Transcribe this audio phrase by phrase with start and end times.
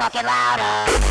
[0.01, 1.10] Fucking louder.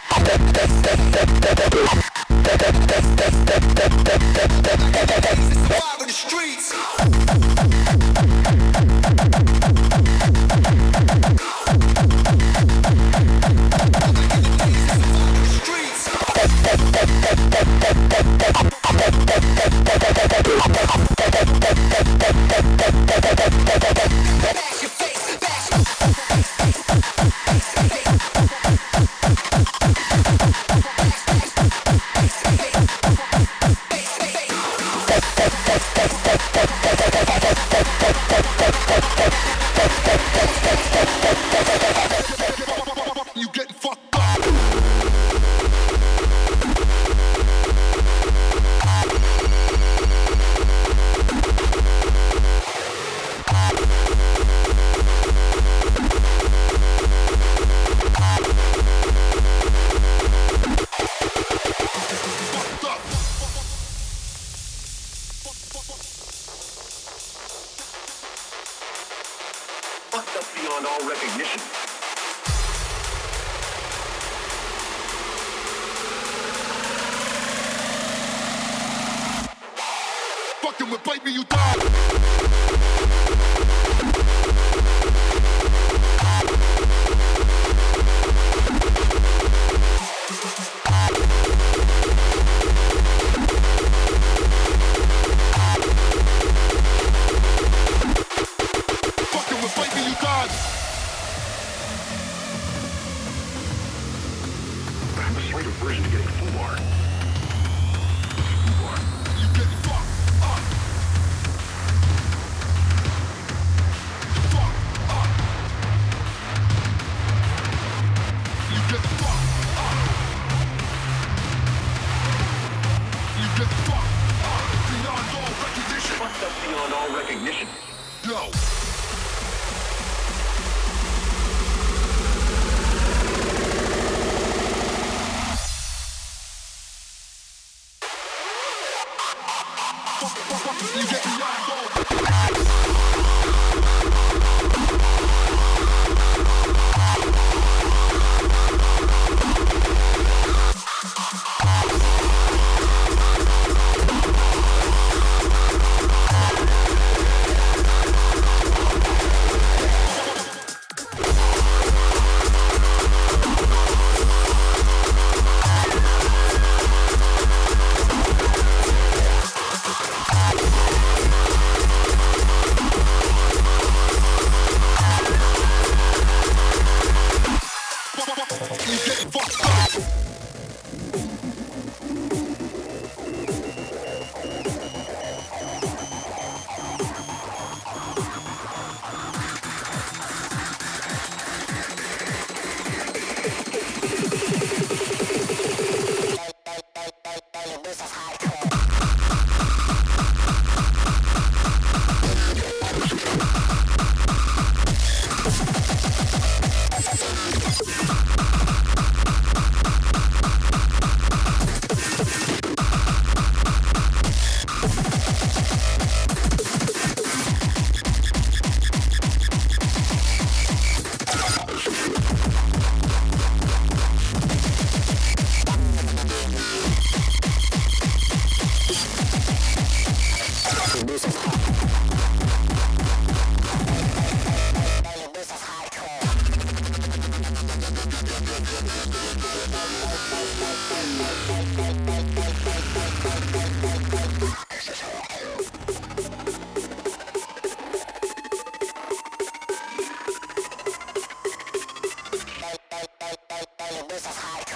[253.21, 254.70] ได้ได้ได้ลงด้วยสะพาน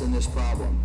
[0.00, 0.78] in this problem.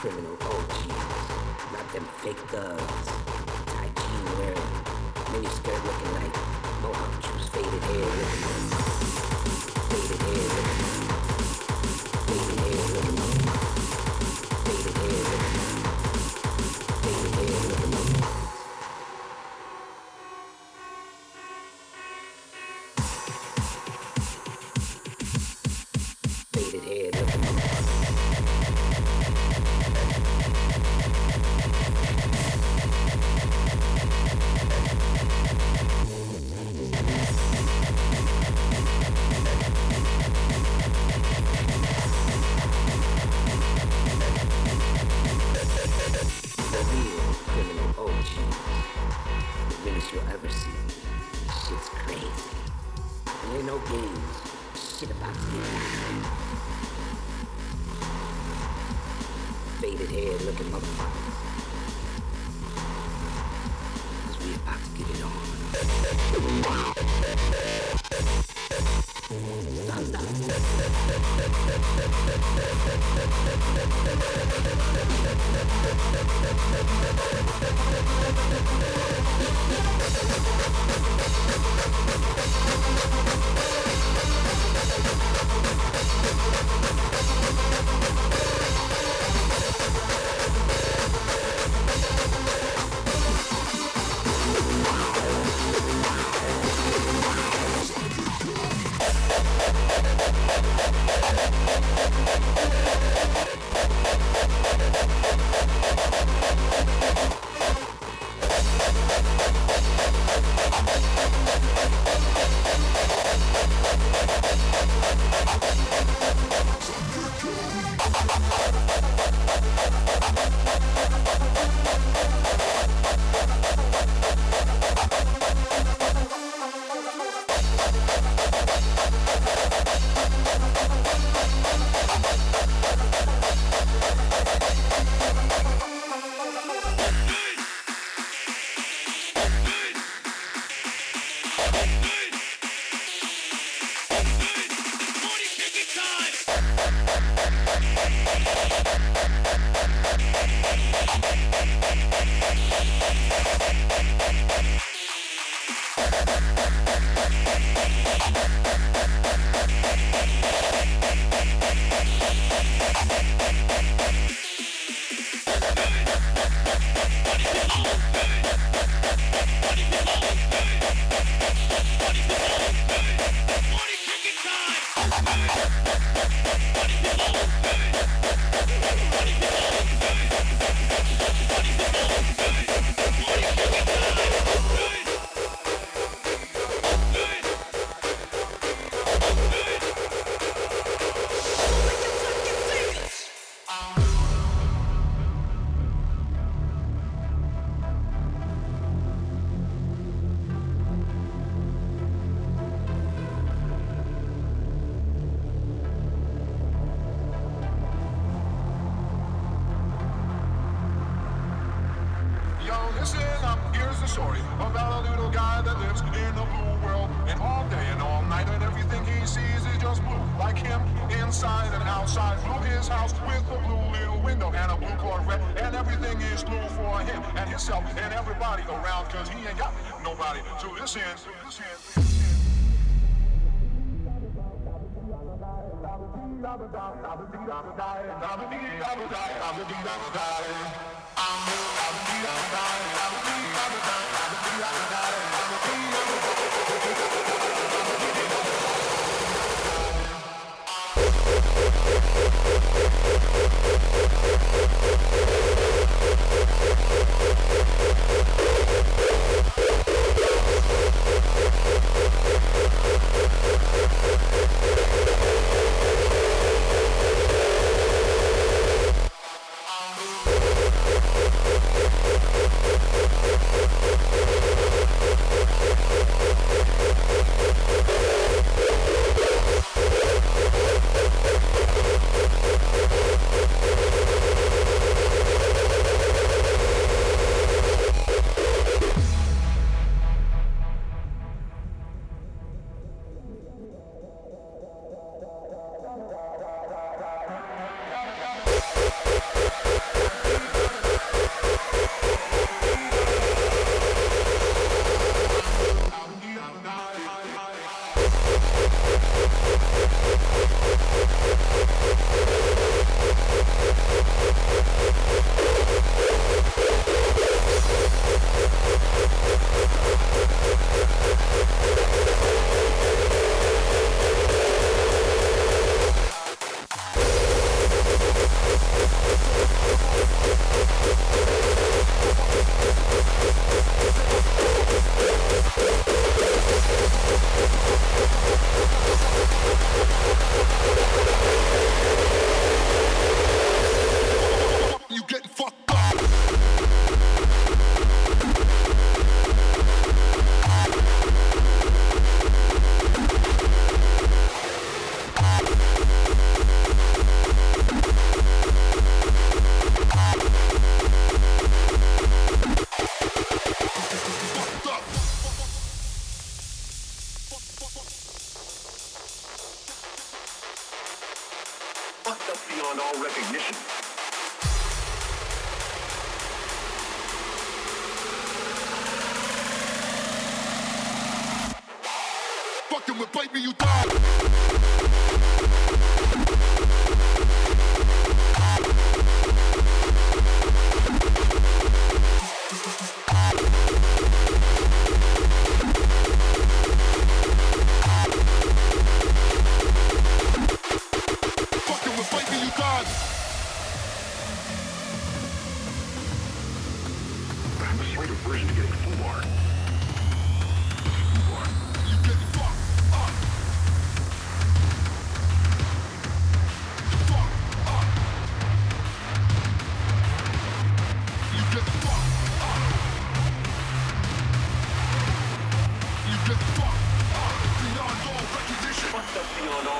[0.00, 0.86] criminal OGs,
[1.74, 3.06] not them fake thugs.
[3.66, 4.72] Tight jeans wearing,
[5.30, 6.34] mini skirt looking like
[6.80, 9.19] mohawk juice, faded hair looking like.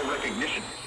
[0.08, 0.79] Recognition.